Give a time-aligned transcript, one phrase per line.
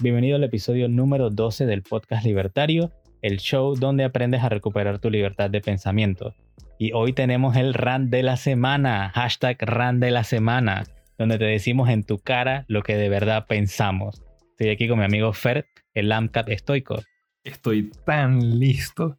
[0.00, 2.90] Bienvenido al episodio número 12 del podcast Libertario,
[3.22, 6.34] el show donde aprendes a recuperar tu libertad de pensamiento.
[6.78, 10.84] Y hoy tenemos el RAN de la semana, hashtag RAN de la semana,
[11.18, 14.22] donde te decimos en tu cara lo que de verdad pensamos.
[14.50, 17.02] Estoy aquí con mi amigo Fer, el AMCAP estoico.
[17.44, 19.18] Estoy tan listo.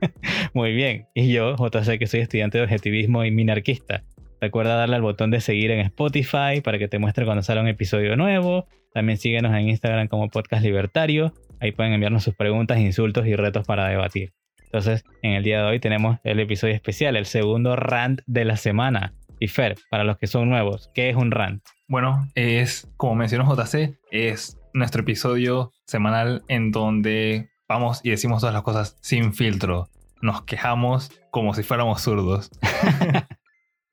[0.54, 1.06] Muy bien.
[1.14, 4.04] Y yo, JC, que soy estudiante de objetivismo y minarquista.
[4.46, 7.66] Recuerda darle al botón de seguir en Spotify para que te muestre cuando sale un
[7.66, 8.68] episodio nuevo.
[8.92, 11.34] También síguenos en Instagram como Podcast Libertario.
[11.60, 14.34] Ahí pueden enviarnos sus preguntas, insultos y retos para debatir.
[14.62, 18.56] Entonces, en el día de hoy tenemos el episodio especial, el segundo rant de la
[18.56, 19.14] semana.
[19.40, 21.64] Y Fer, para los que son nuevos, ¿qué es un rant?
[21.88, 28.54] Bueno, es, como mencionó JC, es nuestro episodio semanal en donde vamos y decimos todas
[28.54, 29.88] las cosas sin filtro.
[30.22, 32.48] Nos quejamos como si fuéramos zurdos.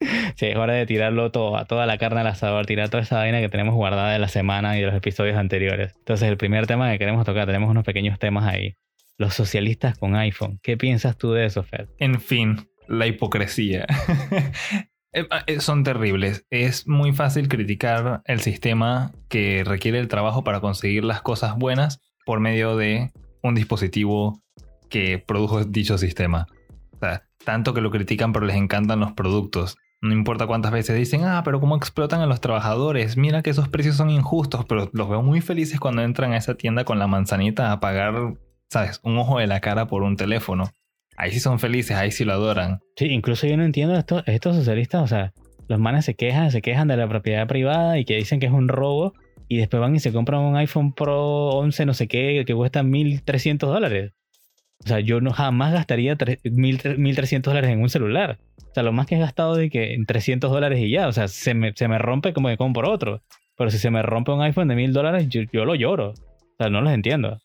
[0.36, 3.18] Sí, es hora de tirarlo todo, a toda la carne al asador, tirar toda esa
[3.18, 5.94] vaina que tenemos guardada de la semana y de los episodios anteriores.
[5.98, 8.76] Entonces, el primer tema que queremos tocar, tenemos unos pequeños temas ahí.
[9.18, 10.60] Los socialistas con iPhone.
[10.64, 11.88] ¿Qué piensas tú de eso, Fer?
[12.00, 13.86] En fin, la hipocresía.
[15.16, 16.48] Eh, eh, son terribles.
[16.50, 22.02] Es muy fácil criticar el sistema que requiere el trabajo para conseguir las cosas buenas
[22.26, 23.12] por medio de
[23.44, 24.42] un dispositivo
[24.90, 26.48] que produjo dicho sistema.
[26.94, 29.78] O sea, tanto que lo critican pero les encantan los productos.
[30.04, 33.16] No importa cuántas veces dicen, ah, pero cómo explotan a los trabajadores.
[33.16, 36.56] Mira que esos precios son injustos, pero los veo muy felices cuando entran a esa
[36.56, 38.36] tienda con la manzanita a pagar,
[38.70, 39.00] ¿sabes?
[39.04, 40.70] Un ojo de la cara por un teléfono.
[41.16, 42.82] Ahí sí son felices, ahí sí lo adoran.
[42.98, 45.32] Sí, incluso yo no entiendo esto, estos socialistas, o sea,
[45.70, 48.52] los manes se quejan, se quejan de la propiedad privada y que dicen que es
[48.52, 49.14] un robo
[49.48, 52.84] y después van y se compran un iPhone Pro 11 no sé qué que cuesta
[52.84, 54.12] 1.300 dólares.
[54.84, 58.40] O sea, yo no jamás gastaría 1.300 dólares en un celular.
[58.58, 61.08] O sea, lo más que he gastado de que en 300 dólares y ya.
[61.08, 63.22] O sea, se me, se me rompe como que compro otro.
[63.58, 66.10] Pero si se me rompe un iPhone de 1000 dólares, yo, lo lloro.
[66.10, 67.40] O sea, no los entiendo.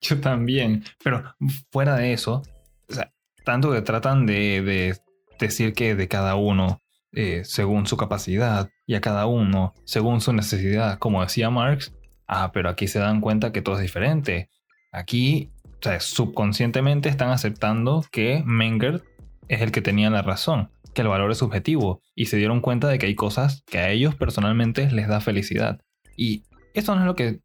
[0.00, 0.84] Yo también.
[1.02, 1.24] Pero
[1.72, 2.42] fuera de eso,
[2.88, 3.10] o sea,
[3.44, 4.94] tanto que tratan de,
[5.38, 6.80] decir que de cada uno
[7.12, 11.94] eh, según su capacidad y a cada uno según su necesidad, como decía Marx.
[12.28, 14.50] Ah, pero aquí se dan cuenta que todo es diferente.
[14.92, 15.50] Aquí,
[15.86, 19.02] sea, subconscientemente están aceptando que Menger
[19.48, 22.88] es el que tenía la razón, que el valor es subjetivo, y se dieron cuenta
[22.88, 25.80] de que hay cosas que a ellos personalmente les da felicidad.
[26.16, 26.44] Y
[26.74, 27.40] eso no es lo que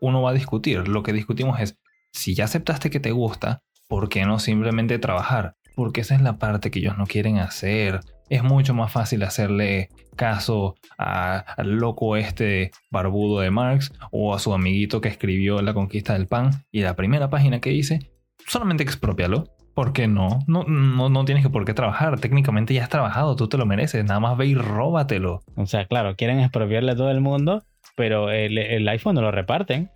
[0.00, 1.78] uno va a discutir, lo que discutimos es,
[2.12, 5.54] si ya aceptaste que te gusta, ¿por qué no simplemente trabajar?
[5.76, 8.00] Porque esa es la parte que ellos no quieren hacer.
[8.28, 9.88] Es mucho más fácil hacerle
[10.20, 16.12] caso al loco este barbudo de Marx o a su amiguito que escribió La conquista
[16.12, 18.10] del pan y la primera página que dice,
[18.46, 19.44] solamente expropialo.
[19.74, 20.40] ¿Por qué no?
[20.46, 21.24] No, no?
[21.24, 22.20] tienes que por qué trabajar.
[22.20, 24.04] Técnicamente ya has trabajado, tú te lo mereces.
[24.04, 25.40] Nada más ve y róbatelo.
[25.56, 27.62] O sea, claro, quieren expropiarle a todo el mundo,
[27.96, 29.90] pero el, iPhone no lo reparten.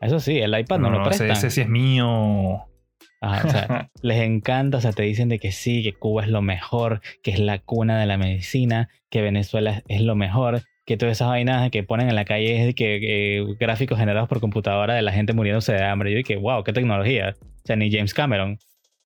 [0.00, 1.30] Eso sí, el iPad no, lo prestan.
[1.30, 2.69] Ese, ese sí es mío.
[3.20, 6.42] O sea, les encanta, o sea, te dicen de que sí, que Cuba es lo
[6.42, 11.18] mejor, que es la cuna de la medicina, que Venezuela es lo mejor, que todas
[11.18, 15.12] esas vainas que ponen en la calle es que, gráficos generados por computadora de la
[15.12, 16.10] gente muriéndose de hambre.
[16.10, 17.36] Yo dije, wow, qué tecnología.
[17.38, 18.58] O sea, ni James Cameron.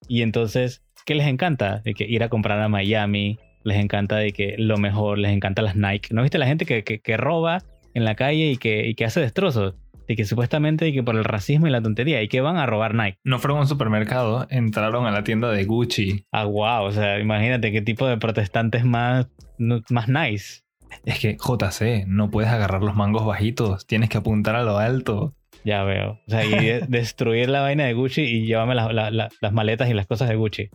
[0.07, 1.79] Y entonces, ¿qué les encanta?
[1.79, 5.61] De que ir a comprar a Miami, les encanta de que lo mejor, les encanta
[5.61, 6.09] las Nike.
[6.11, 7.61] ¿No viste la gente que, que, roba
[7.93, 9.75] en la calle y que, y que hace destrozos?
[10.07, 12.93] De que supuestamente que por el racismo y la tontería y que van a robar
[12.93, 13.17] Nike.
[13.23, 16.25] No fueron a un supermercado, entraron a la tienda de Gucci.
[16.31, 19.27] Ah, wow, o sea, imagínate qué tipo de protestantes más,
[19.57, 20.61] más nice.
[21.05, 25.33] Es que JC, no puedes agarrar los mangos bajitos, tienes que apuntar a lo alto.
[25.63, 26.19] Ya veo.
[26.27, 30.29] O sea, y destruir la vaina de Gucci y llevarme las maletas y las cosas
[30.29, 30.69] de Gucci.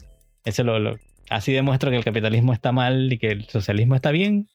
[0.44, 0.96] Eso lo,
[1.30, 4.48] así demuestro que el capitalismo está mal y que el socialismo está bien.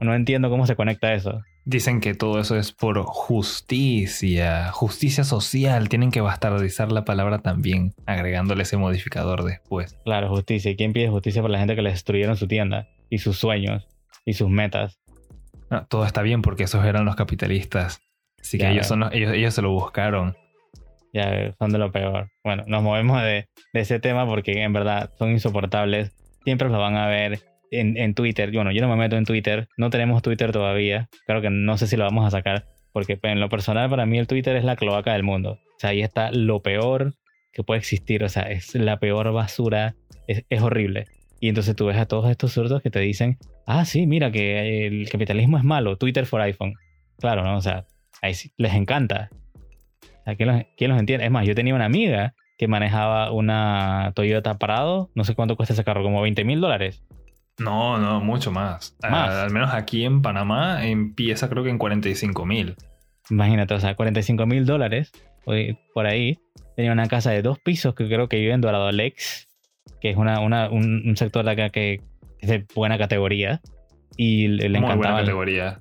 [0.00, 1.42] No entiendo cómo se conecta eso.
[1.68, 5.90] Dicen que todo eso es por justicia, justicia social.
[5.90, 9.94] Tienen que bastardizar la palabra también, agregándole ese modificador después.
[10.06, 10.70] Claro, justicia.
[10.70, 13.86] ¿Y quién pide justicia por la gente que les destruyeron su tienda y sus sueños
[14.24, 14.98] y sus metas?
[15.90, 18.00] todo está bien porque esos eran los capitalistas.
[18.40, 20.38] Así que ellos, son ellos, ellos se lo buscaron.
[21.12, 22.30] Ya, son de lo peor.
[22.44, 26.16] Bueno, nos movemos de, ese tema porque en verdad son insoportables.
[26.44, 28.50] Siempre los van a ver en, en, Twitter.
[28.52, 29.68] Bueno, yo no me meto en Twitter.
[29.76, 31.08] No tenemos Twitter todavía.
[31.26, 32.66] Creo que no sé si lo vamos a sacar.
[32.92, 35.52] Porque pues, en lo personal, para mí el Twitter es la cloaca del mundo.
[35.52, 37.14] O sea, ahí está lo peor
[37.52, 38.24] que puede existir.
[38.24, 39.94] O sea, es la peor basura.
[40.26, 41.06] Es, es horrible.
[41.40, 44.86] Y entonces tú ves a todos estos zurdos que te dicen, ah, sí, mira que
[44.86, 45.96] el capitalismo es malo.
[45.96, 46.74] Twitter for iPhone.
[47.18, 47.56] Claro, ¿no?
[47.56, 47.86] O sea,
[48.22, 49.30] ahí sí, les encanta.
[50.36, 51.24] ¿quién, los, entiende?
[51.24, 55.74] Es más, yo tenía una amiga que manejaba una Toyota Prado, no sé cuánto cuesta
[55.74, 57.04] ese carro, como 20 mil dólares.
[57.58, 58.96] No, no, mucho más.
[59.02, 59.30] ¿Más?
[59.30, 62.76] al menos aquí en Panamá empieza creo que en 45 mil.
[63.30, 65.12] Imagínate, o sea, 45 mil dólares
[65.94, 66.38] por ahí.
[66.76, 69.48] Tenía una casa de dos pisos que creo que vive en Dorado Lex,
[70.00, 72.00] que es una, una un, sector de acá que
[72.40, 73.60] es de buena categoría.
[74.16, 75.20] Y le, le encantaba.
[75.20, 75.80] categoría.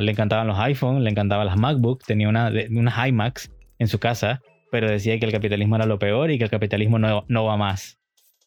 [0.00, 4.40] le encantaban los iPhones, le encantaban las MacBook, tenía una, una iMacs en su casa,
[4.70, 7.56] pero decía que el capitalismo era lo peor y que el capitalismo no, no va
[7.56, 7.98] más.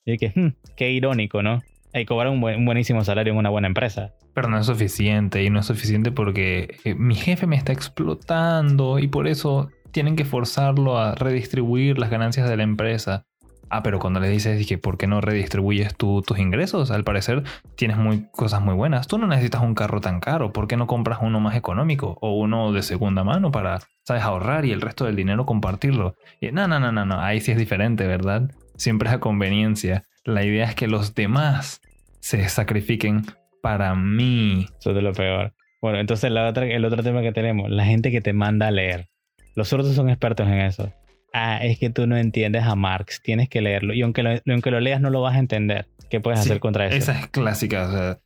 [0.06, 1.62] Y que, hmm, qué irónico, ¿no?
[1.94, 4.14] Hay que cobrar un, un, buenísimo salario en una buena empresa.
[4.34, 9.00] Pero no es suficiente, y no es suficiente porque eh, mi jefe me está explotando
[9.00, 13.26] y por eso tienen que forzarlo a redistribuir las ganancias de la empresa.
[13.70, 17.44] Ah, pero cuando le dices que por qué no redistribuyes tus ingresos, al parecer
[17.76, 19.08] tienes muy, cosas muy buenas.
[19.08, 22.38] Tú no necesitas un carro tan caro, ¿por qué no compras uno más económico o
[22.38, 26.16] uno de segunda mano para, sabes, ahorrar y el resto del dinero compartirlo?
[26.40, 28.50] Y, no, no, no, no, no, ahí sí es diferente, ¿verdad?
[28.78, 30.04] Siempre es a conveniencia.
[30.28, 31.82] La idea es que los demás
[32.20, 33.26] se sacrifiquen
[33.64, 34.68] para mí.
[34.80, 35.56] Eso es lo peor.
[35.82, 38.72] Bueno, entonces la otra, el otro tema que tenemos, la gente que te manda a
[38.72, 39.10] leer.
[39.56, 40.94] Los sordos son expertos en eso
[41.34, 43.94] ah, es que tú no entiendes a Marx, tienes que leerlo.
[43.94, 45.88] Y aunque lo, aunque lo leas, no lo vas a entender.
[46.10, 46.96] ¿Qué puedes hacer contra eso?
[46.96, 47.88] Esa es clásica.
[47.88, 48.20] O sea,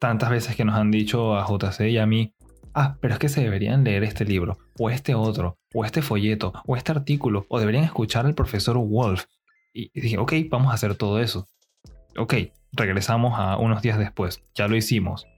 [0.00, 2.34] tantas veces que nos han dicho a JC y a mí,
[2.74, 6.52] ah, pero es que se deberían leer este libro, o este otro, o este folleto,
[6.66, 9.24] o este artículo, o deberían escuchar al profesor Wolf.
[9.78, 11.46] Y dije, ok, vamos a hacer todo eso.
[12.16, 12.34] Ok,
[12.72, 15.28] regresamos a unos días después, ya lo hicimos.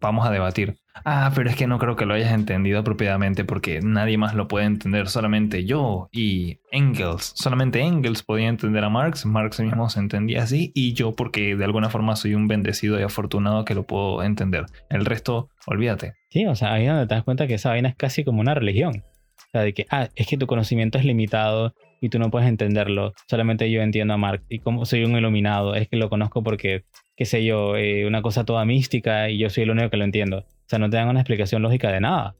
[0.00, 0.76] Vamos a debatir.
[1.04, 4.48] Ah, pero es que no creo que lo hayas entendido apropiadamente porque nadie más lo
[4.48, 7.32] puede entender, solamente yo y Engels.
[7.36, 11.64] Solamente Engels podía entender a Marx, Marx mismo se entendía así y yo porque de
[11.64, 14.66] alguna forma soy un bendecido y afortunado que lo puedo entender.
[14.88, 16.14] El resto, olvídate.
[16.30, 18.40] Sí, o sea, ahí es donde te das cuenta que esa vaina es casi como
[18.40, 19.04] una religión.
[19.36, 22.48] O sea, de que, ah, es que tu conocimiento es limitado y tú no puedes
[22.48, 23.12] entenderlo.
[23.28, 26.84] Solamente yo entiendo a Marx y como soy un iluminado, es que lo conozco porque,
[27.16, 30.04] qué sé yo, eh, una cosa toda mística y yo soy el único que lo
[30.04, 30.38] entiendo.
[30.38, 32.36] O sea, no te dan una explicación lógica de nada.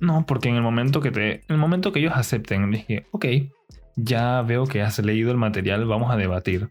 [0.00, 1.32] No, porque en el momento que te.
[1.32, 3.26] En el momento que ellos acepten, dije, ok,
[3.96, 6.68] ya veo que has leído el material, vamos a debatir.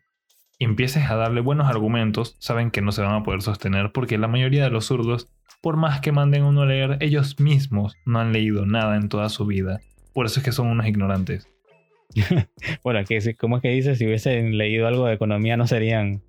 [0.59, 4.17] Y empieces a darle buenos argumentos, saben que no se van a poder sostener porque
[4.17, 5.29] la mayoría de los zurdos,
[5.61, 9.27] por más que manden uno a leer, ellos mismos no han leído nada en toda
[9.29, 9.81] su vida.
[10.13, 11.49] Por eso es que son unos ignorantes.
[12.83, 13.01] bueno,
[13.37, 13.97] ¿cómo es que dices?
[13.97, 16.21] Si hubiesen leído algo de economía no serían,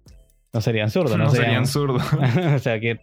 [0.53, 1.17] no serían zurdos.
[1.19, 2.03] No, serían zurdos.
[2.55, 3.01] o sea que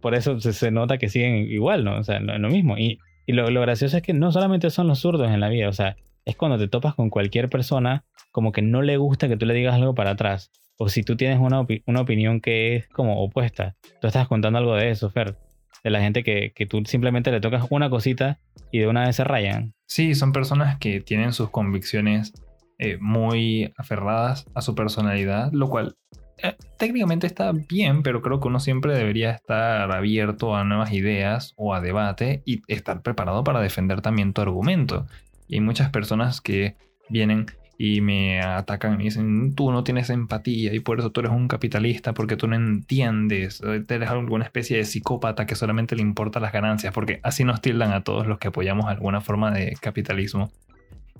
[0.00, 1.98] por eso se, nota que siguen igual, ¿no?
[1.98, 2.78] O sea, lo, lo mismo.
[2.78, 5.68] Y, y lo, lo, gracioso es que no solamente son los zurdos en la vida,
[5.68, 9.36] o sea, es cuando te topas con cualquier persona como que no le gusta que
[9.36, 10.50] tú le digas algo para atrás.
[10.76, 13.76] O si tú tienes una, una opinión que es como opuesta.
[14.00, 15.36] Tú estás contando algo de eso, Fer.
[15.84, 18.38] De la gente que, que tú simplemente le tocas una cosita
[18.70, 19.74] y de una vez se rayan.
[19.86, 22.32] Sí, son personas que tienen sus convicciones
[22.78, 25.96] eh, muy aferradas a su personalidad, lo cual
[26.42, 31.54] eh, técnicamente está bien, pero creo que uno siempre debería estar abierto a nuevas ideas
[31.56, 35.06] o a debate y estar preparado para defender también tu argumento.
[35.48, 36.76] Y hay muchas personas que
[37.08, 37.46] vienen
[37.78, 41.32] y me atacan y me dicen, tú no tienes empatía y por eso tú eres
[41.32, 46.40] un capitalista porque tú no entiendes, eres alguna especie de psicópata que solamente le importa
[46.40, 50.50] las ganancias, porque así nos tildan a todos los que apoyamos alguna forma de capitalismo.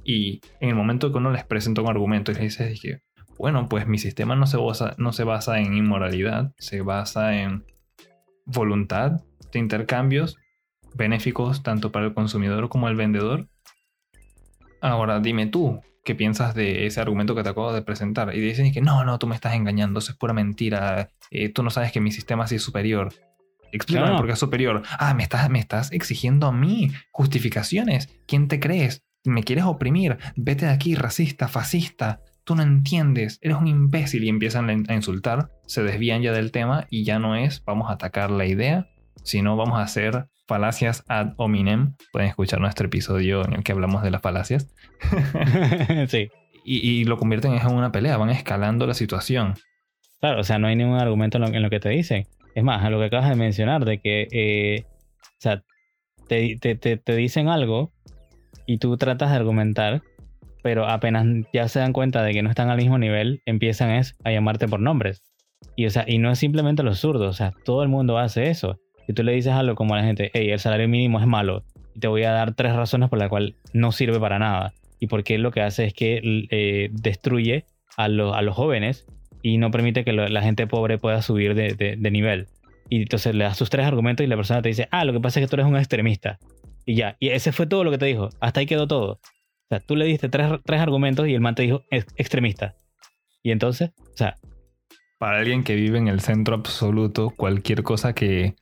[0.02, 3.02] Y en el momento que uno les presenta un argumento y les dice, dije,
[3.38, 7.64] bueno, pues mi sistema no se, basa, no se basa en inmoralidad, se basa en
[8.46, 9.20] voluntad
[9.52, 10.38] de intercambios
[10.94, 13.48] benéficos tanto para el consumidor como el vendedor.
[14.86, 18.34] Ahora dime tú, ¿qué piensas de ese argumento que te acabo de presentar?
[18.34, 21.62] Y dicen que no, no, tú me estás engañando, eso es pura mentira, eh, tú
[21.62, 23.12] no sabes que mi sistema sí es superior.
[23.72, 24.82] Explícame por qué es superior.
[24.98, 28.08] Ah, me estás, me estás exigiendo a mí justificaciones.
[28.26, 29.02] ¿Quién te crees?
[29.24, 30.18] ¿Me quieres oprimir?
[30.36, 35.50] Vete de aquí, racista, fascista tú no entiendes, eres un imbécil y empiezan a insultar,
[35.66, 38.88] se desvían ya del tema y ya no es vamos a atacar la idea,
[39.24, 41.94] sino vamos a hacer falacias ad hominem.
[42.12, 44.74] Pueden escuchar nuestro episodio en el que hablamos de las falacias.
[46.08, 46.30] sí.
[46.68, 49.54] Y, lo convierten en una pelea, van escalando la situación.
[50.18, 52.26] Claro, o sea, no hay ningún argumento en lo, que te dicen.
[52.56, 54.84] Es más, a lo que acabas de mencionar, de que, eh,
[55.22, 55.62] o sea,
[56.26, 57.92] te, te dicen algo
[58.66, 60.02] y tú tratas de argumentar
[60.66, 64.16] pero apenas ya se dan cuenta de que no están al mismo nivel, empiezan es
[64.24, 65.22] a llamarte por nombres.
[65.76, 68.50] Y, o sea, y no es simplemente los zurdos, o sea, todo el mundo hace
[68.50, 68.80] eso.
[69.06, 71.64] Si tú le dices algo como a la gente, hey, el salario mínimo es malo,
[71.94, 74.74] y te voy a dar tres razones por las cuales no sirve para nada.
[75.00, 76.20] Y porque lo que hace es que
[76.50, 77.64] eh, destruye
[77.96, 79.06] a, a, los jóvenes
[79.42, 82.48] y no permite que la gente pobre pueda subir de, de, nivel.
[82.88, 85.20] Y entonces le das sus tres argumentos y la persona te dice, ah, lo que
[85.20, 86.38] pasa es que tú eres un extremista.
[86.84, 88.28] Y ya, y ese fue todo lo que te dijo.
[88.40, 89.12] Hasta ahí quedó todo.
[89.12, 92.74] O sea, tú le diste tres, argumentos y el man te dijo extremista.
[93.42, 94.36] Y entonces, o sea...
[95.18, 98.54] Para alguien que vive en el centro absoluto, cualquier cosa que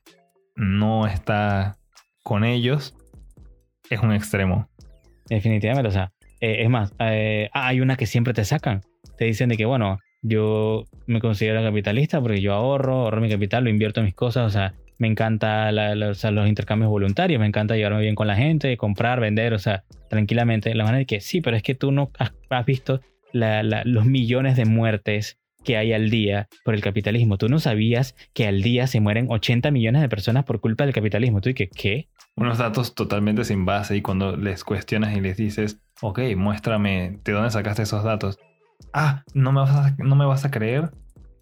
[0.56, 1.76] no está
[2.22, 2.94] con ellos
[3.90, 4.68] es un extremo.
[5.28, 8.82] Definitivamente, o sea, eh, es más, eh, ah, hay una que siempre te sacan.
[9.18, 13.64] Te dicen de que, bueno, yo me considero capitalista porque yo ahorro, ahorro mi capital,
[13.64, 18.00] lo invierto en mis cosas, o sea, me encanta los intercambios voluntarios, me encanta llevarme
[18.00, 20.74] bien con la gente, comprar, vender, o sea, tranquilamente.
[20.74, 23.00] La manera de que sí, pero es que tú no has, visto
[23.32, 27.38] los millones de muertes que hay al día por el capitalismo.
[27.38, 30.94] Tú no sabías que al día se mueren 80 millones de personas por culpa del
[30.94, 31.40] capitalismo.
[31.40, 32.08] Tú y que, ¿qué?
[32.36, 37.32] Unos datos totalmente sin base y cuando les cuestionas y les dices, ok, muéstrame de
[37.32, 38.38] dónde sacaste esos datos.
[38.92, 40.90] Ah, ¿no me vas a, no me vas a creer?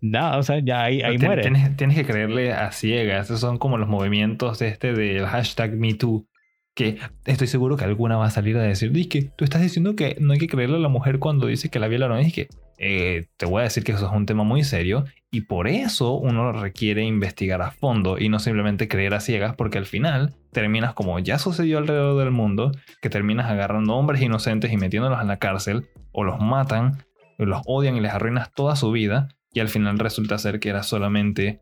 [0.02, 1.42] No, o sea, ya ahí, ahí muere.
[1.42, 3.26] Tienes, que creerle a ciegas.
[3.26, 6.26] Esos son como los movimientos de este del hashtag MeToo.
[6.74, 10.16] Que estoy seguro que alguna va a salir a decir, que tú estás diciendo que
[10.18, 12.18] no hay que creerle a la mujer cuando dice que la violaron.
[12.18, 12.48] Es que
[12.78, 16.14] eh, te voy a decir que eso es un tema muy serio y por eso
[16.14, 20.92] uno requiere investigar a fondo y no simplemente creer a ciegas porque al final terminas
[20.92, 25.38] como ya sucedió alrededor del mundo, que terminas agarrando hombres inocentes y metiéndolos en la
[25.38, 27.04] cárcel o los matan,
[27.38, 30.82] los odian y les arruinas toda su vida y al final resulta ser que era
[30.82, 31.60] solamente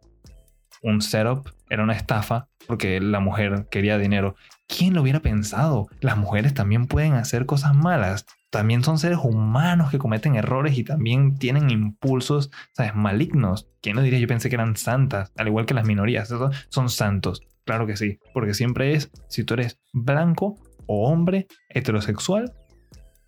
[0.82, 4.36] un setup, era una estafa porque la mujer quería dinero.
[4.68, 5.88] ¿Quién lo hubiera pensado?
[6.00, 10.84] Las mujeres también pueden hacer cosas malas también son seres humanos que cometen errores y
[10.84, 12.94] también tienen impulsos, ¿sabes?
[12.94, 13.68] Malignos.
[13.80, 14.18] ¿Quién lo diría?
[14.18, 16.32] Yo pensé que eran santas, al igual que las minorías.
[16.68, 17.42] Son santos.
[17.64, 22.52] Claro que sí, porque siempre es, si tú eres blanco o hombre, heterosexual,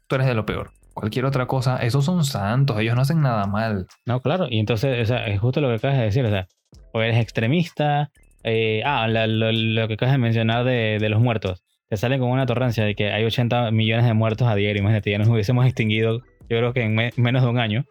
[0.09, 0.73] tú eres de lo peor.
[0.95, 3.87] Cualquier otra cosa, esos son santos, ellos no hacen nada mal.
[4.05, 6.49] No, claro, y entonces, o sea, es justo lo que acabas de decir, o sea,
[6.93, 8.11] o eres extremista,
[8.43, 11.63] eh, ah, lo, que acabas de mencionar de los muertos
[11.93, 14.81] te salen con una torrencia de que hay 80 millones de muertos a diario.
[14.81, 17.85] Imagínate, ya nos hubiésemos extinguido, yo creo que en menos de un año,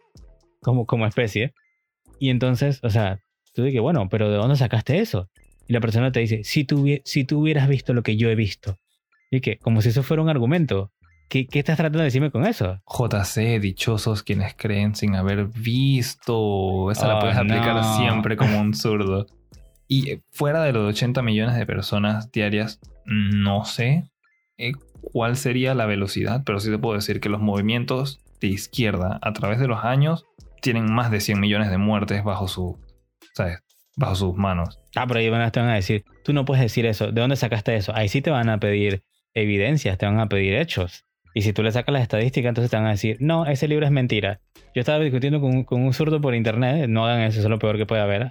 [0.60, 1.53] como, como especie.
[2.20, 3.20] Y entonces, o sea,
[3.53, 5.29] tú dices, bueno, pero ¿de dónde sacaste eso?
[5.67, 8.34] Y la persona te dice, si tú, si tú hubieras visto lo que yo he
[8.34, 8.75] visto.
[9.29, 10.91] Y que, como si eso fuera un argumento.
[11.29, 12.81] ¿Qué, ¿Qué, estás tratando de decirme con eso?
[12.88, 16.89] JC, dichosos quienes creen sin haber visto.
[16.89, 19.27] Esa la puedes aplicar siempre como un zurdo.
[19.88, 24.03] Y fuera de los 80 millones de personas diarias, no sé
[24.58, 29.20] eh, cuál sería la velocidad, pero sí te puedo decir que los movimientos de izquierda
[29.22, 30.25] a través de los años
[30.62, 32.79] tienen más de 100 millones de muertes bajo su,
[33.34, 33.60] ¿sabes?
[33.96, 34.79] Bajo sus manos.
[34.96, 37.12] Ah, pero ahí van a, te van a decir, tú no puedes decir eso.
[37.12, 37.93] ¿De dónde sacaste eso?
[37.96, 39.03] Ahí sí te van a pedir
[39.34, 41.05] evidencias, te van a pedir hechos.
[41.34, 43.86] Y si tú le sacas las estadísticas, entonces te van a decir, no, ese libro
[43.86, 44.41] es mentira.
[44.75, 47.60] Yo estaba discutiendo con, con un zurdo por internet, no hagan eso, eso es lo
[47.60, 48.29] peor que puede haber.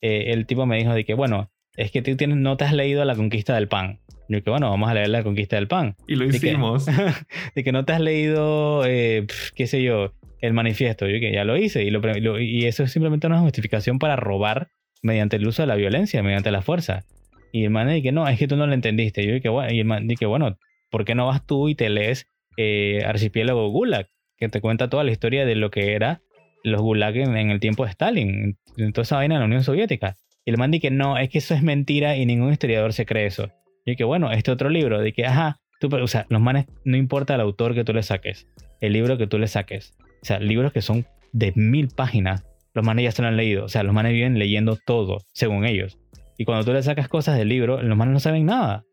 [0.00, 2.72] Eh, el tipo me dijo de que, bueno, es que tú tienes, no te has
[2.72, 4.00] leído La Conquista del Pan.
[4.28, 5.96] Yo que, bueno, vamos a leer La Conquista del Pan.
[6.08, 6.86] Y lo hicimos.
[7.54, 11.06] De que, no te has leído, eh, qué sé yo, el manifiesto.
[11.06, 11.84] Yo que ya lo hice.
[11.84, 14.68] Y, lo, y eso es simplemente una justificación para robar
[15.02, 17.04] mediante el uso de la violencia, mediante la fuerza.
[17.52, 19.24] Y el man dice que no, es que tú no lo entendiste.
[19.24, 20.58] Yo dije, bueno, y el man dice, bueno,
[20.90, 22.26] ¿por qué no vas tú y te lees
[22.56, 24.08] eh, Archipiélago Gulag?
[24.38, 26.22] Que te cuenta toda la historia de lo que era
[26.64, 30.16] los Gulag en, el tiempo de Stalin, en toda esa vaina en la Unión Soviética.
[30.44, 33.06] Y el man dice que no, es que eso es mentira y ningún historiador se
[33.06, 33.50] cree eso.
[33.84, 36.96] Y que bueno, este otro libro, de que, ajá, tú, o sea, los manes, no
[36.96, 38.46] importa el autor que tú le saques,
[38.80, 42.84] el libro que tú le saques, o sea, libros que son de mil páginas, los
[42.84, 45.98] manes ya se lo han leído, o sea, los manes viven leyendo todo, según ellos.
[46.36, 48.84] Y cuando tú le sacas cosas del libro, los manes no saben nada.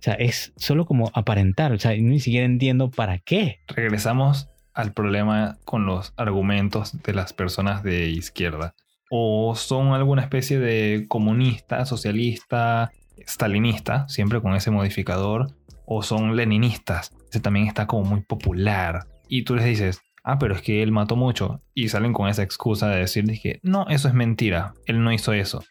[0.00, 3.60] O sea, es solo como aparentar, o sea, ni siquiera entiendo para qué.
[3.68, 8.74] Regresamos al problema con los argumentos de las personas de izquierda.
[9.10, 12.92] O son alguna especie de comunista, socialista,
[13.26, 15.48] stalinista, siempre con ese modificador.
[15.84, 17.12] O son leninistas.
[17.28, 19.06] Ese también está como muy popular.
[19.28, 21.60] Y tú les dices, ah, pero es que él mató mucho.
[21.74, 24.74] Y salen con esa excusa de decir que no, eso es mentira.
[24.86, 25.62] Él no hizo eso.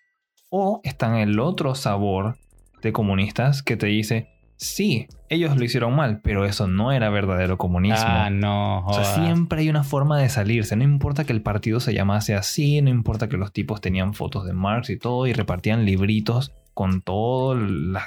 [0.49, 2.37] O están el otro sabor
[2.81, 4.27] de comunistas que te dice,
[4.61, 8.05] Sí, ellos lo hicieron mal, pero eso no era verdadero comunismo.
[8.05, 8.85] Ah, no.
[8.85, 10.75] O sea, siempre hay una forma de salirse.
[10.75, 14.45] No importa que el partido se llamase así, no importa que los tipos tenían fotos
[14.45, 17.57] de Marx y todo y repartían libritos con todas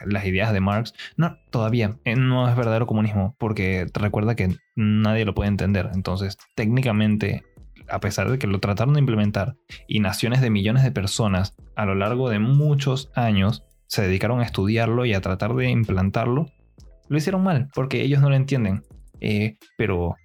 [0.04, 0.92] las ideas de Marx.
[1.16, 5.88] No, todavía eh, no es verdadero comunismo porque recuerda que nadie lo puede entender.
[5.94, 7.44] Entonces, técnicamente,
[7.88, 9.56] a pesar de que lo trataron de implementar
[9.88, 14.44] y naciones de millones de personas a lo largo de muchos años se dedicaron a
[14.44, 16.46] estudiarlo y a tratar de implantarlo,
[17.08, 18.84] lo hicieron mal, porque ellos no lo entienden.
[19.20, 20.16] Eh, pero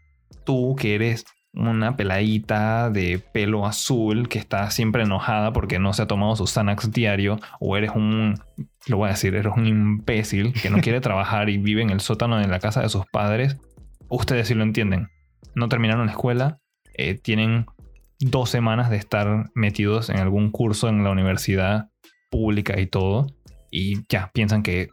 [0.45, 6.03] tú que eres una peladita de pelo azul que está siempre enojada porque no se
[6.03, 8.35] ha tomado su Xanax diario, o eres un,
[8.87, 11.99] lo voy a decir, eres un imbécil que no quiere trabajar y vive en el
[11.99, 13.57] sótano de la casa de sus padres,
[14.07, 15.09] ustedes sí lo entienden.
[15.55, 16.59] No terminaron la escuela,
[16.93, 17.65] eh, tienen
[18.21, 21.89] dos semanas de estar metidos en algún curso en la universidad
[22.29, 23.27] pública y todo,
[23.77, 24.89] y ya piensan que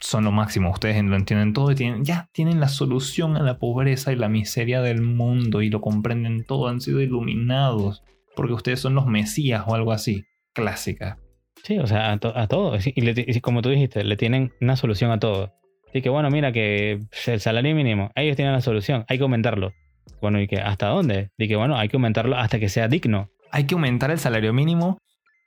[0.00, 3.58] son lo máximo, ustedes lo entienden todo y tienen, ya tienen la solución a la
[3.58, 8.02] pobreza y la miseria del mundo y lo comprenden todo, han sido iluminados
[8.36, 10.24] porque ustedes son los mesías o algo así.
[10.54, 11.18] Clásica.
[11.64, 12.76] Sí, o sea, a, todo.
[12.84, 15.52] Y, como tú dijiste, le tienen una solución a todo.
[15.88, 19.72] Así que bueno, mira que el salario mínimo, ellos tienen la solución, hay que aumentarlo.
[20.20, 21.30] Bueno, ¿y que hasta dónde?
[21.36, 23.28] Y que bueno, hay que aumentarlo hasta que sea digno.
[23.50, 24.98] Hay que aumentar el salario mínimo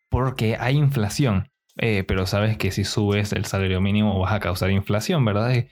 [0.10, 1.51] porque hay inflación.
[1.78, 5.66] Eh, pero sabes que si subes el salario mínimo vas a causar inflación, ¿verdad?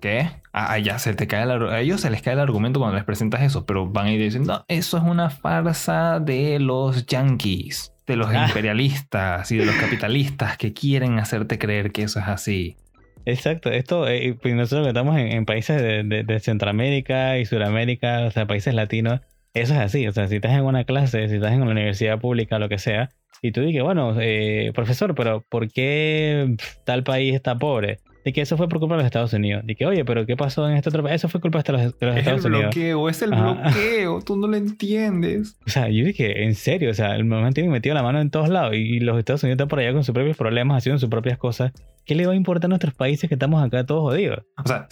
[0.00, 0.30] ¿Qué?
[0.52, 3.04] Ah, ya se te cae el, a ellos se les cae el argumento cuando les
[3.04, 7.92] presentas eso, pero van a ir diciendo, no, eso es una farsa de los yankees,
[8.06, 8.46] de los ah.
[8.48, 12.76] imperialistas y de los capitalistas que quieren hacerte creer que eso es así.
[13.24, 18.46] Exacto, esto, eh, pues nosotros que estamos en, países de, Centroamérica y Sudamérica, o sea,
[18.46, 19.20] países latinos,
[19.52, 22.20] eso es así, o sea, si estás en una clase, si estás en una universidad
[22.20, 23.10] pública, lo que sea,
[23.42, 27.98] y tú dices, bueno, eh, profesor, pero ¿por qué tal país está pobre?
[28.28, 29.64] de que eso fue por culpa de los Estados Unidos.
[29.64, 31.16] De que, oye, pero ¿qué pasó en este otro país?
[31.16, 32.26] Eso fue culpa de los, Estados Unidos.
[32.26, 35.56] Es el bloqueo, es el bloqueo, tú no lo entiendes.
[35.66, 38.30] O sea, yo dije, en serio, o sea, el momento tiene metido la mano en
[38.30, 41.08] todos lados y los Estados Unidos están por allá con sus propios problemas, haciendo sus
[41.08, 41.72] propias cosas.
[42.04, 44.44] ¿Qué le va a importar a nuestros países que estamos acá todos jodidos?
[44.62, 44.88] O sea,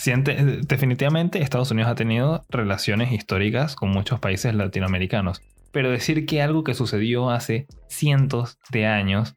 [0.66, 5.42] definitivamente Estados Unidos ha tenido relaciones históricas con muchos países latinoamericanos.
[5.72, 9.36] Pero decir que algo que sucedió hace cientos de años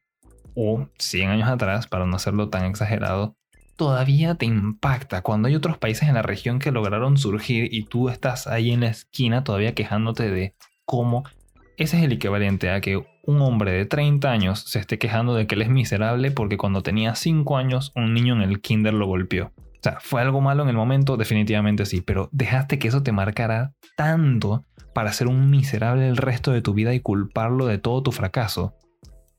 [0.55, 3.35] o 100 años atrás, para no hacerlo tan exagerado,
[3.75, 8.09] todavía te impacta cuando hay otros países en la región que lograron surgir y tú
[8.09, 10.55] estás ahí en la esquina todavía quejándote de
[10.85, 11.23] cómo
[11.77, 15.47] ese es el equivalente a que un hombre de 30 años se esté quejando de
[15.47, 19.07] que él es miserable porque cuando tenía 5 años un niño en el kinder lo
[19.07, 19.53] golpeó.
[19.55, 21.15] O sea, ¿fue algo malo en el momento?
[21.15, 24.65] Definitivamente sí, pero dejaste que eso te marcara tanto
[24.99, 28.75] para ser un miserable el resto de tu vida y culparlo de todo tu fracaso.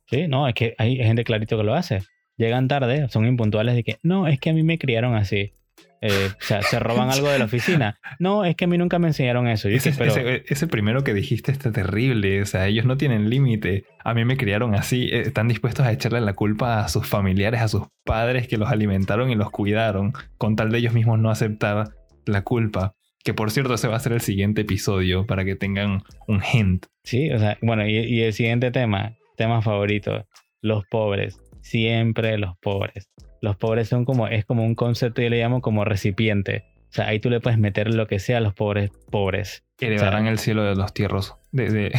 [0.06, 2.00] Sí, no, es que hay gente clarito que lo hace
[2.40, 5.52] llegan tarde, son impuntuales de que, no, es que a mí me criaron así.
[6.00, 7.98] Eh, o sea, se roban algo de la oficina.
[8.18, 9.68] No, es que a mí nunca me enseñaron eso.
[9.68, 12.40] ese, primero que dijiste está terrible.
[12.40, 13.84] O sea, ellos no tienen límite.
[14.02, 15.10] A mí me criaron así.
[15.12, 18.70] Eh, están dispuestos a echarle la culpa a sus familiares, a sus padres que los
[18.70, 21.90] alimentaron y los cuidaron, con tal de ellos mismos no aceptar
[22.24, 22.94] la culpa.
[23.22, 26.86] Que por cierto, ese va a ser el siguiente episodio para que tengan un hint.
[27.04, 30.26] Sí, o sea, bueno, y, y el siguiente tema, tema favorito,
[30.62, 33.08] los pobres siempre los pobres.
[33.40, 36.64] Los pobres son como, es como un concepto, yo le llamo como recipiente.
[36.90, 39.64] O sea, ahí tú le puedes meter lo que sea a los pobres pobres.
[39.78, 41.36] Heredarán el cielo de los tierros.
[41.52, 41.92] De,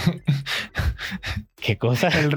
[1.56, 2.10] ¿Qué cosa?
[2.10, 2.36] El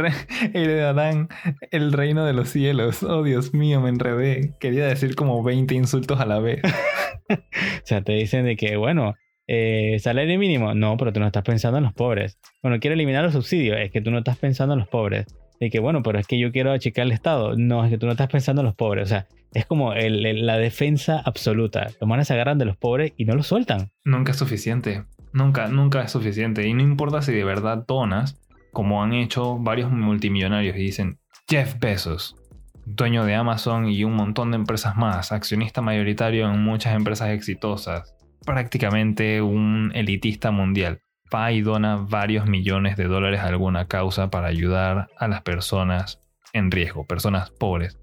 [0.55, 1.29] heredarán
[1.73, 3.03] el reino de los cielos.
[3.03, 4.55] Oh, Dios mío, me enredé.
[4.61, 6.63] Quería decir como 20 insultos a la vez.
[7.29, 7.37] o
[7.83, 9.15] sea, te dicen de que, bueno,
[9.49, 10.75] eh, salario mínimo.
[10.75, 12.39] No, pero tú no estás pensando en los pobres.
[12.63, 13.79] Bueno, quiero eliminar los subsidios.
[13.81, 15.27] Es que tú no estás pensando en los pobres
[15.61, 17.57] de que, bueno, pero es que yo quiero achicar el Estado.
[17.57, 19.05] No, es que tú no estás pensando en los pobres.
[19.05, 21.89] O sea, es como la defensa absoluta.
[22.01, 23.91] Los manes se agarran de los pobres y no los sueltan.
[24.05, 25.05] Nunca es suficiente.
[25.33, 26.67] Nunca, nunca es suficiente.
[26.67, 28.41] Y no importa si de verdad donas,
[28.73, 32.37] como han hecho varios multimillonarios y dicen, Jeff Bezos,
[32.85, 38.15] dueño de Amazon y un montón de empresas más, accionista mayoritario en muchas empresas exitosas,
[38.45, 41.04] prácticamente un elitista mundial
[41.53, 46.21] y dona varios millones de dólares a alguna causa para ayudar a las personas
[46.53, 47.99] en riesgo, personas pobres.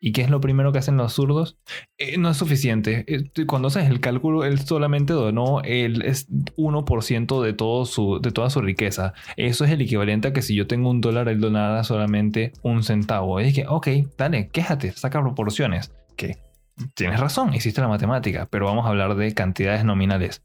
[0.00, 1.58] ¿Y qué es lo primero que hacen los zurdos?
[1.96, 3.04] Eh, no es suficiente.
[3.08, 9.12] Eh, cuando haces el cálculo, él solamente donó el 1% de, de toda su riqueza.
[9.36, 12.84] Eso es el equivalente a que si yo tengo un dólar, él donara solamente un
[12.84, 13.40] centavo.
[13.40, 15.92] Y que, ok, dale, quéjate, saca proporciones.
[16.16, 16.36] Que
[16.94, 20.44] tienes razón, hiciste la matemática, pero vamos a hablar de cantidades nominales.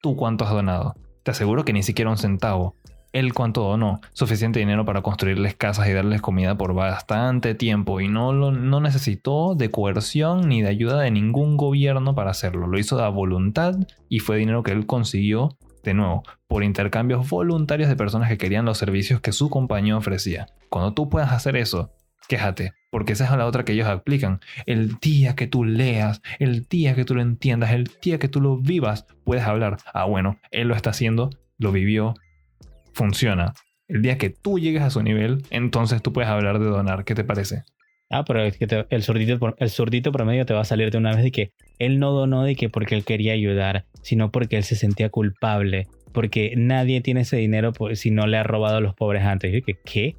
[0.00, 0.94] ¿Tú cuánto has donado?
[1.26, 2.76] Te aseguro que ni siquiera un centavo.
[3.12, 8.06] Él cuánto donó, suficiente dinero para construirles casas y darles comida por bastante tiempo y
[8.06, 12.68] no, lo, no necesitó de coerción ni de ayuda de ningún gobierno para hacerlo.
[12.68, 13.74] Lo hizo de voluntad
[14.08, 18.64] y fue dinero que él consiguió, de nuevo, por intercambios voluntarios de personas que querían
[18.64, 20.46] los servicios que su compañía ofrecía.
[20.68, 21.90] Cuando tú puedas hacer eso,
[22.28, 24.40] quéjate, porque esa es la otra que ellos aplican.
[24.66, 28.40] El día que tú leas, el día que tú lo entiendas, el día que tú
[28.40, 29.78] lo vivas, puedes hablar.
[29.92, 32.14] Ah, bueno, él lo está haciendo, lo vivió,
[32.92, 33.54] funciona.
[33.88, 37.04] El día que tú llegues a su nivel, entonces tú puedes hablar de donar.
[37.04, 37.62] ¿Qué te parece?
[38.08, 41.14] Ah, pero es que el, surdito, el surdito promedio te va a salir de una
[41.14, 44.64] vez de que él no donó de que porque él quería ayudar, sino porque él
[44.64, 48.94] se sentía culpable, porque nadie tiene ese dinero si no le ha robado a los
[48.94, 49.54] pobres antes.
[49.54, 50.16] Y que, ¿qué?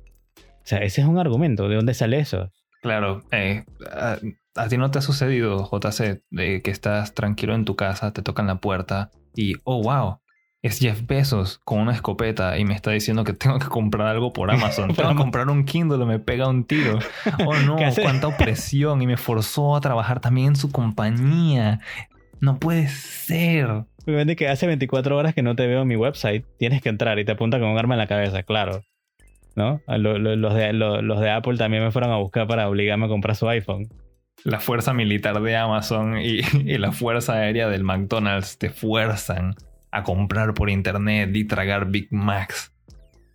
[0.67, 1.69] O sea, ese es un argumento.
[1.69, 2.51] ¿De dónde sale eso?
[2.81, 7.77] Claro, eh, a, ti no te ha sucedido, JC, de que estás tranquilo en tu
[7.77, 10.19] casa, te tocan la puerta y, oh, wow,
[10.61, 14.33] es Jeff Bezos con una escopeta y me está diciendo que tengo que comprar algo
[14.33, 14.93] por Amazon.
[14.93, 16.99] tengo que comprar un Kindle, me pega un tiro.
[17.45, 19.01] Oh no, cuánta opresión.
[19.01, 21.79] Y me forzó a trabajar también en su compañía.
[22.41, 23.85] No puede ser.
[24.05, 26.45] Me que hace 24 horas que no te veo en mi website.
[26.59, 28.83] Tienes que entrar y te apunta con un arma en la cabeza, claro.
[29.57, 29.81] ¿No?
[29.87, 33.49] Los de, los de Apple también me fueron a buscar para obligarme a comprar su
[33.49, 33.89] iPhone
[34.43, 39.55] la fuerza militar de Amazon y, y, la fuerza aérea del McDonald's te fuerzan
[39.91, 42.71] a comprar por internet y tragar Big Macs.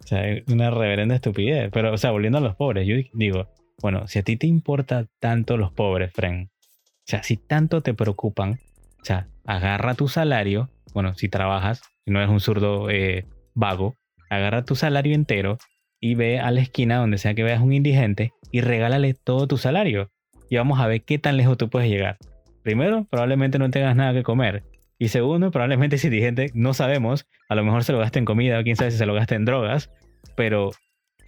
[0.05, 1.71] O sea, una reverenda estupidez.
[1.73, 3.49] Pero, o sea, volviendo a los pobres, yo digo,
[3.81, 7.95] bueno, si a ti te importa tanto los pobres, friend, o sea, si tanto te
[7.95, 8.59] preocupan,
[9.01, 13.97] o sea, agarra tu salario, bueno, si trabajas, si no eres un zurdo eh, vago,
[14.31, 15.59] agarra tu salario entero
[16.03, 19.57] y ve a la esquina donde sea que veas un indigente y regálale todo tu
[19.57, 20.11] salario.
[20.51, 22.19] Y vamos a ver qué tan lejos tú puedes llegar.
[22.65, 24.65] Primero, probablemente no tengas nada que comer.
[24.99, 28.59] Y segundo, probablemente si indigente, no sabemos, a lo mejor se lo gasta en comida
[28.59, 29.91] o quién sabe si se lo gasta en drogas,
[30.37, 30.73] pero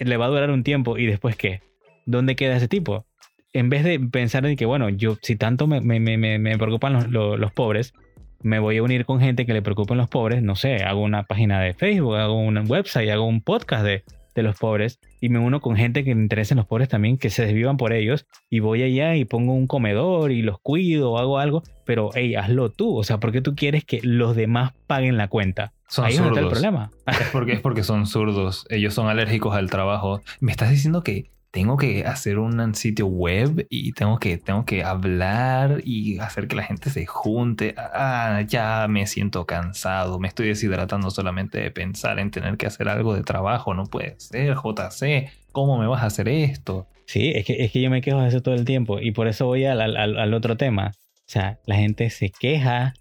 [0.01, 1.61] le va a durar un tiempo y después qué?
[2.05, 3.07] ¿Dónde queda ese tipo?
[3.53, 6.93] En vez de pensar en que, bueno, yo si tanto me, me, me, me preocupan
[6.95, 7.95] los, los, pobres,
[8.43, 11.23] me voy a unir con gente que le preocupen los pobres, no sé, hago una
[11.23, 14.03] página de Facebook, hago un website, hago un podcast de,
[14.35, 17.19] de los pobres y me uno con gente que me interesa en los pobres también,
[17.19, 21.13] que se desvivan por ellos y voy allá y pongo un comedor y los cuido
[21.13, 24.37] o hago algo, pero hey, hazlo tú, o sea, ¿por qué tú quieres que los
[24.37, 25.73] demás paguen la cuenta?
[25.89, 26.91] Son Ahí está el problema.
[27.07, 30.21] Es porque, es porque son zurdos, ellos son alérgicos al trabajo.
[30.41, 34.83] Me estás diciendo que tengo que hacer un sitio web y tengo que, tengo que
[34.83, 37.77] hablar y hacer que la gente se junte.
[37.79, 42.89] Ah, ya me siento cansado, me estoy deshidratando solamente de pensar en tener que hacer
[42.89, 43.73] algo de trabajo.
[43.73, 46.89] No puede ser, JC, ¿cómo me vas a hacer esto?
[47.07, 49.29] Sí, es que, es que yo me quejo de eso todo el tiempo y por
[49.29, 50.91] eso voy al, al, al otro tema.
[50.97, 52.95] O sea, la gente se queja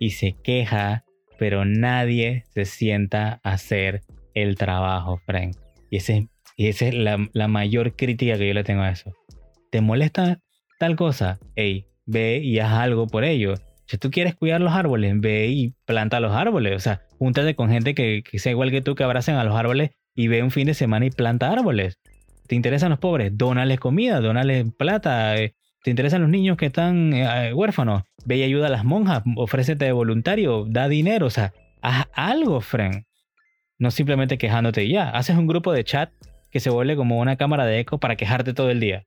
[0.00, 1.04] y se queja,
[1.38, 4.02] pero nadie se sienta a hacer
[4.34, 5.54] el trabajo, Frank.
[5.90, 6.24] Y ese es
[6.60, 9.14] y esa es la, mayor crítica que yo le tengo a eso.
[9.70, 10.40] ¿Te molesta
[10.78, 11.38] tal cosa?
[11.56, 13.54] Ey, ve y haz algo por ello.
[13.86, 16.76] Si tú quieres cuidar los árboles, ve y planta los árboles.
[16.76, 19.92] O sea, júntate con gente que, sea igual que tú, que abracen a los árboles
[20.14, 21.98] y ve un fin de semana y planta árboles.
[22.46, 23.38] ¿Te interesan los pobres?
[23.38, 25.38] Dónales comida, dónales plata.
[25.38, 28.02] Eh, ¿Te interesan los niños que están eh, huérfanos?
[28.26, 31.24] Ve y ayuda a las monjas, ofrécete de voluntario, da dinero.
[31.24, 33.04] O sea, haz algo, friend.
[33.78, 35.08] No simplemente quejándote y ya.
[35.08, 36.10] Haces un grupo de chat
[36.50, 39.04] que se vuelve como una cámara de eco para quejarte todo el día.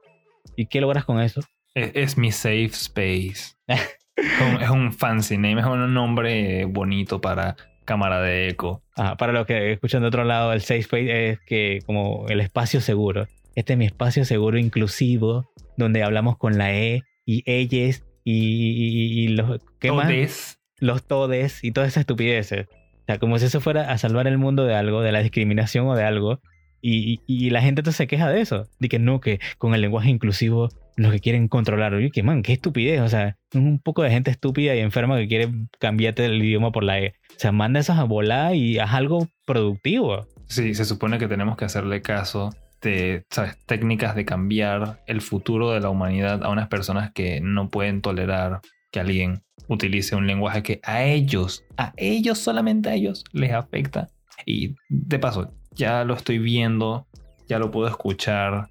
[0.56, 1.42] ¿Y qué logras con eso?
[1.76, 3.56] Es, mi safe space.
[3.68, 8.84] es un fancy name, es un nombre bonito para cámara de eco.
[9.18, 12.82] Para los que escuchan de otro lado, el safe space es que como el espacio
[12.82, 13.28] seguro.
[13.56, 19.60] Este es mi espacio seguro inclusivo, donde hablamos con la E y ellas y, los...
[19.80, 20.60] ¿qué todes.
[20.80, 22.68] Los todes y todas esas estupideces.
[22.68, 25.88] O sea, como si eso fuera a salvar el mundo de algo, de la discriminación
[25.88, 26.42] o de algo.
[26.86, 30.10] Y, la gente entonces se queja de eso, de que no, que con el lenguaje
[30.10, 30.68] inclusivo
[30.98, 31.94] lo que quieren controlar.
[31.94, 33.00] Oye, que man, qué estupidez.
[33.00, 36.84] O sea, un poco de gente estúpida y enferma que quiere cambiarte el idioma por
[36.84, 37.14] la E.
[37.30, 40.28] O sea, manda esas a volar y haz algo productivo.
[40.48, 42.50] Sí, se supone que tenemos que hacerle caso
[42.82, 43.58] de ¿sabes?
[43.66, 48.60] técnicas de cambiar el futuro de la humanidad a unas personas que no pueden tolerar
[48.92, 54.10] que alguien utilice un lenguaje que a ellos, a ellos, solamente a ellos les afecta.
[54.46, 57.08] Y de paso, ya lo estoy viendo,
[57.48, 58.70] ya lo puedo escuchar,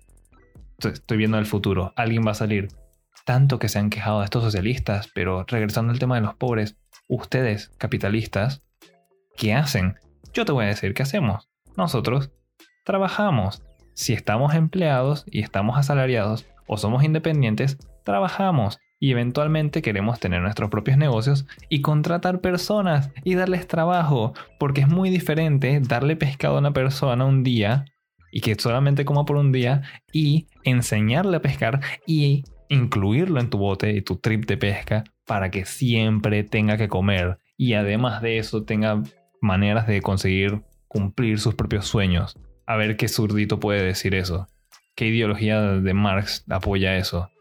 [0.78, 2.68] estoy viendo el futuro, alguien va a salir.
[3.24, 6.76] Tanto que se han quejado de estos socialistas, pero regresando al tema de los pobres,
[7.08, 8.62] ustedes, capitalistas,
[9.36, 9.94] ¿qué hacen?
[10.32, 11.48] Yo te voy a decir qué hacemos.
[11.76, 12.32] Nosotros
[12.84, 13.62] trabajamos.
[13.94, 20.70] Si estamos empleados y estamos asalariados o somos independientes, trabajamos y eventualmente queremos tener nuestros
[20.70, 26.60] propios negocios y contratar personas y darles trabajo, porque es muy diferente darle pescado a
[26.60, 27.84] una persona un día
[28.30, 33.58] y que solamente coma por un día y enseñarle a pescar y incluirlo en tu
[33.58, 38.38] bote y tu trip de pesca para que siempre tenga que comer y además de
[38.38, 39.02] eso tenga
[39.40, 42.38] maneras de conseguir cumplir sus propios sueños.
[42.66, 44.46] A ver qué zurdito puede decir eso.
[44.94, 47.31] ¿Qué ideología de Marx apoya eso?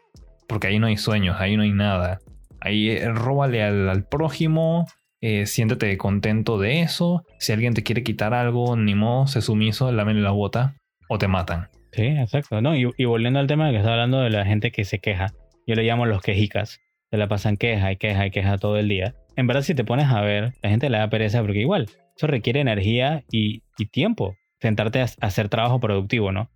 [0.52, 2.20] Porque ahí no hay sueños, ahí no hay nada.
[2.60, 4.86] Ahí eh, róbale al, prójimo,
[5.22, 7.24] eh, siéntete contento de eso.
[7.40, 10.76] Si alguien te quiere quitar algo, ni modo, se sumiso, lámele la bota
[11.08, 11.70] o te matan.
[11.94, 12.62] Sí, exacto.
[12.62, 15.28] No, y, volviendo al tema que está hablando de la gente que se queja,
[15.66, 16.82] yo le llamo los quejicas.
[17.10, 19.16] Se la pasan queja y queja y queja todo el día.
[19.38, 21.88] En verdad, si te pones a ver, la gente le da pereza porque igual,
[22.18, 23.62] eso requiere energía y,
[23.92, 24.36] tiempo.
[24.60, 26.50] Sentarte a, hacer trabajo productivo, ¿no?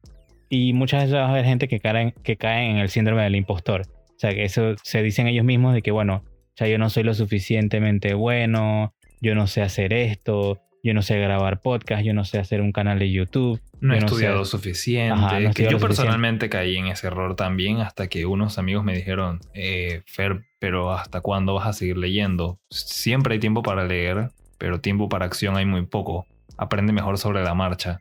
[0.50, 3.36] Y muchas veces vas a ver gente que cae, que cae en el síndrome del
[3.36, 3.82] impostor.
[3.82, 6.90] O sea, que eso se dicen ellos mismos de que, bueno, o sea, yo no
[6.90, 12.14] soy lo suficientemente bueno, yo no sé hacer esto, yo no sé grabar podcast, yo
[12.14, 13.60] no sé hacer un canal de YouTube.
[13.82, 15.12] No he yo estudiado sé- suficiente.
[15.14, 15.80] Ajá, no que yo lo suficiente.
[15.88, 20.94] personalmente caí en ese error también hasta que unos amigos me dijeron, eh, Fer, pero
[20.94, 22.60] ¿hasta cuándo vas a seguir leyendo?
[22.70, 26.26] Siempre hay tiempo para leer, pero tiempo para acción hay muy poco.
[26.58, 28.00] Aprende mejor sobre la marcha.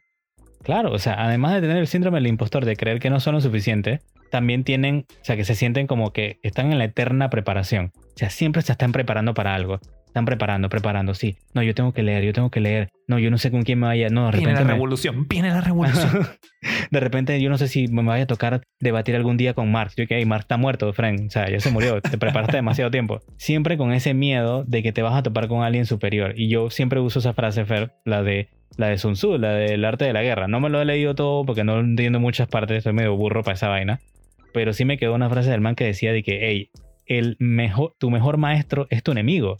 [0.64, 3.34] Claro, o sea, además de tener el síndrome del impostor, de creer que no son
[3.34, 4.00] lo suficiente,
[4.30, 7.92] también tienen, o sea, que se sienten como que están en la eterna preparación.
[7.96, 9.78] O sea, siempre se están preparando para algo.
[10.14, 11.38] Están preparando, preparando, sí.
[11.54, 12.88] No, yo tengo que leer, yo tengo que leer.
[13.08, 14.10] No, yo no sé con quién me vaya.
[14.10, 16.28] No, de Viene la repente me- revolución, viene la revolución.
[16.92, 19.96] de repente yo no sé si me vaya a tocar debatir algún día con Marx.
[19.96, 21.20] Yo que hey, Marx está muerto, Frank.
[21.26, 22.00] O sea, ya se murió.
[22.00, 23.22] Te preparaste demasiado tiempo.
[23.38, 26.34] Siempre con ese miedo de que te vas a topar con alguien superior.
[26.36, 29.84] Y yo siempre uso esa frase, Fer, la de la de Sun Tzu, la del
[29.84, 30.46] arte de la guerra.
[30.46, 32.84] No me lo he leído todo porque no entiendo muchas partes.
[32.84, 33.98] Soy medio burro para esa vaina.
[34.52, 36.70] Pero sí me quedó una frase del man que decía de que, hey,
[37.06, 39.56] el mejor, tu mejor maestro es tu enemigo.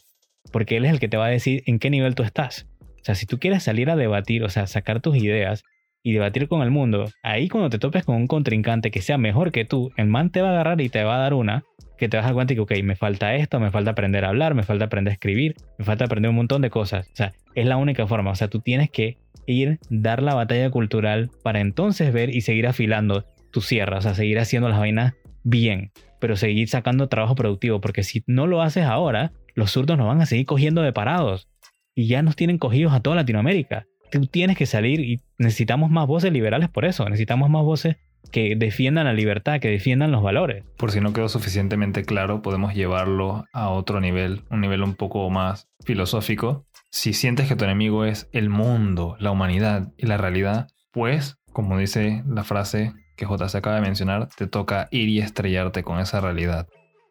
[0.54, 2.68] Porque él es el que te va a decir en qué nivel tú estás.
[2.80, 5.64] O sea, si tú quieres salir a debatir, o sea, sacar tus ideas
[6.04, 9.50] y debatir con el mundo, ahí cuando te topes con un contrincante que sea mejor
[9.50, 11.64] que tú, el man te va a agarrar y te va a dar una
[11.98, 14.24] que te vas a dar cuenta y que, ok, me falta esto, me falta aprender
[14.24, 17.08] a hablar, me falta aprender a escribir, me falta aprender un montón de cosas.
[17.08, 18.30] O sea, es la única forma.
[18.30, 22.68] O sea, tú tienes que ir, dar la batalla cultural para entonces ver y seguir
[22.68, 25.90] afilando tu sierra, o sea, seguir haciendo las vainas bien,
[26.24, 30.22] pero seguir sacando trabajo productivo, porque si no lo haces ahora, los zurdos nos van
[30.22, 31.50] a seguir cogiendo de parados
[31.94, 33.84] y ya nos tienen cogidos a toda Latinoamérica.
[34.10, 37.96] Tú tienes que salir y necesitamos más voces liberales por eso, necesitamos más voces
[38.32, 40.64] que defiendan la libertad, que defiendan los valores.
[40.78, 45.28] Por si no quedó suficientemente claro, podemos llevarlo a otro nivel, un nivel un poco
[45.28, 46.64] más filosófico.
[46.90, 51.76] Si sientes que tu enemigo es el mundo, la humanidad y la realidad, pues, como
[51.76, 55.98] dice la frase que J se acaba de mencionar, te toca ir y estrellarte con
[55.98, 56.68] esa realidad.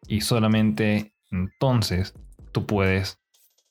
[0.08, 2.14] Y solamente entonces
[2.52, 3.20] tú puedes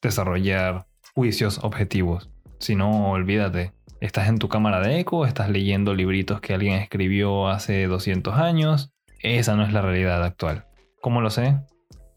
[0.00, 2.30] desarrollar juicios objetivos.
[2.58, 3.72] Si no, olvídate.
[4.00, 8.92] Estás en tu cámara de eco, estás leyendo libritos que alguien escribió hace 200 años.
[9.20, 10.64] Esa no es la realidad actual.
[11.00, 11.60] ¿Cómo lo sé?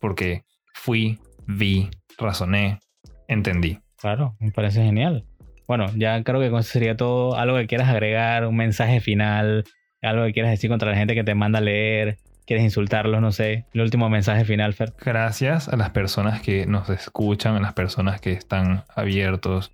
[0.01, 2.79] Porque fui, vi, razoné,
[3.27, 3.79] entendí.
[3.97, 5.25] Claro, me parece genial.
[5.67, 7.35] Bueno, ya creo que con sería todo.
[7.35, 9.65] Algo que quieras agregar, un mensaje final,
[10.05, 13.31] algo que quieras decir contra la gente que te manda a leer, quieres insultarlos, no
[13.31, 13.65] sé.
[13.73, 14.93] El último mensaje final, Fer.
[15.03, 19.71] Gracias a las personas que nos escuchan, a las personas que están abiertos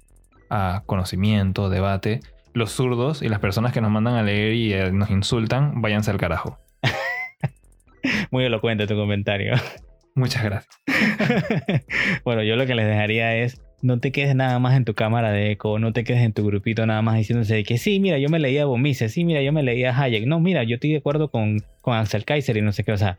[0.49, 2.21] a conocimiento, debate.
[2.53, 6.11] Los zurdos y las personas que nos mandan a leer y eh, nos insultan, váyanse
[6.11, 6.59] al carajo.
[8.31, 9.53] Muy elocuente tu comentario.
[10.15, 10.81] Muchas gracias.
[12.25, 15.31] bueno, yo lo que les dejaría es no te quedes nada más en tu cámara
[15.31, 18.17] de eco, no te quedes en tu grupito nada más diciéndose de que sí, mira,
[18.19, 20.91] yo me leía a Bomice, sí, mira, yo me leía Hayek, no, mira, yo estoy
[20.91, 23.17] de acuerdo con, con Axel Kaiser y no sé qué, o sea,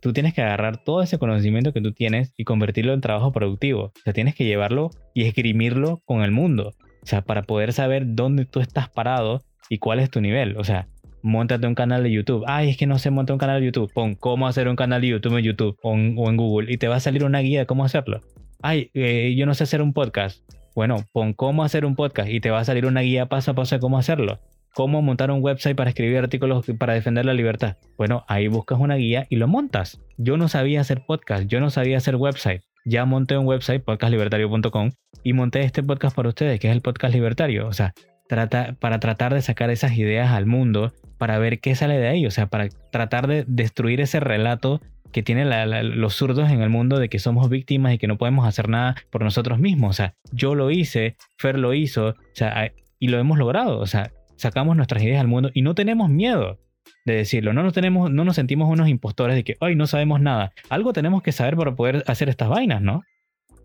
[0.00, 3.84] tú tienes que agarrar todo ese conocimiento que tú tienes y convertirlo en trabajo productivo,
[3.84, 8.04] o sea, tienes que llevarlo y esgrimirlo con el mundo, o sea, para poder saber
[8.14, 10.88] dónde tú estás parado y cuál es tu nivel, o sea,
[11.22, 12.44] montate un canal de YouTube.
[12.46, 13.92] Ay, es que no sé montar un canal de YouTube.
[13.92, 16.76] Pon cómo hacer un canal de YouTube en YouTube o en, o en Google y
[16.76, 18.20] te va a salir una guía de cómo hacerlo.
[18.62, 20.40] Ay, eh, yo no sé hacer un podcast.
[20.74, 23.54] Bueno, pon cómo hacer un podcast y te va a salir una guía paso a
[23.54, 24.40] paso de cómo hacerlo.
[24.74, 27.76] Cómo montar un website para escribir artículos para defender la libertad.
[27.96, 30.00] Bueno, ahí buscas una guía y lo montas.
[30.18, 32.62] Yo no sabía hacer podcast, yo no sabía hacer website.
[32.84, 34.90] Ya monté un website, podcastlibertario.com,
[35.24, 37.66] y monté este podcast para ustedes, que es el podcast libertario.
[37.66, 37.94] O sea,
[38.28, 42.26] trata, para tratar de sacar esas ideas al mundo, para ver qué sale de ahí,
[42.26, 44.80] o sea, para tratar de destruir ese relato
[45.16, 48.06] que tienen la, la, los zurdos en el mundo de que somos víctimas y que
[48.06, 49.88] no podemos hacer nada por nosotros mismos.
[49.88, 53.78] O sea, yo lo hice, Fer lo hizo, o sea, y lo hemos logrado.
[53.78, 56.58] O sea, sacamos nuestras ideas al mundo y no tenemos miedo
[57.06, 57.54] de decirlo.
[57.54, 60.52] No nos, tenemos, no nos sentimos unos impostores de que, ay, no sabemos nada.
[60.68, 63.02] Algo tenemos que saber para poder hacer estas vainas, ¿no?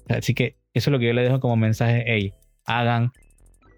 [0.07, 2.05] Así que eso es lo que yo le dejo como mensaje.
[2.07, 2.31] Hey,
[2.65, 3.11] hagan,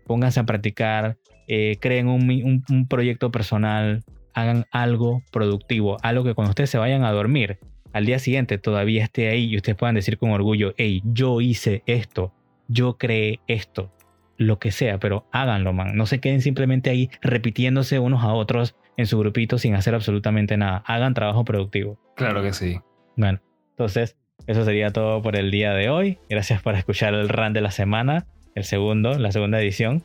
[0.06, 4.04] pónganse a practicar, eh, creen un, un proyecto personal,
[4.34, 7.60] hagan algo productivo, algo que cuando ustedes se vayan a dormir,
[7.94, 11.84] al día siguiente todavía esté ahí y ustedes puedan decir con orgullo, hey, yo hice
[11.86, 12.34] esto,
[12.68, 13.92] yo creé esto,
[14.38, 15.96] lo que sea, pero háganlo, man.
[15.96, 20.58] No se queden simplemente ahí repitiéndose unos a otros en su grupito sin hacer absolutamente
[20.58, 20.84] nada.
[20.86, 22.00] Hagan trabajo productivo.
[22.16, 22.80] Claro que sí.
[23.16, 23.40] Bueno,
[23.72, 24.18] entonces
[24.48, 26.20] eso sería todo por el día de hoy.
[26.30, 30.04] Gracias por escuchar el run de la semana, el segundo, la segunda edición.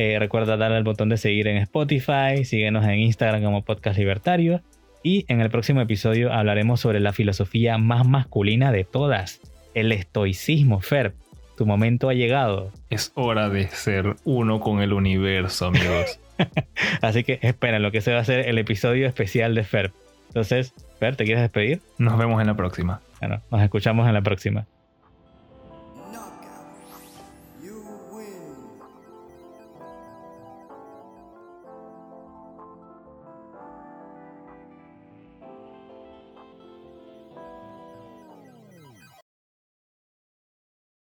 [0.00, 4.62] Eh, recuerda darle al botón de seguir en Spotify, síguenos en Instagram como Podcast Libertario
[5.02, 9.40] y en el próximo episodio hablaremos sobre la filosofía más masculina de todas,
[9.74, 11.14] el estoicismo, Fer.
[11.56, 12.70] Tu momento ha llegado.
[12.90, 16.20] Es hora de ser uno con el universo, amigos.
[17.02, 19.90] Así que esperen lo que se va a ser el episodio especial de Fer.
[20.28, 21.80] Entonces, Fer, ¿te quieres despedir?
[21.98, 23.00] Nos vemos en la próxima.
[23.18, 24.68] Bueno, nos escuchamos en la próxima.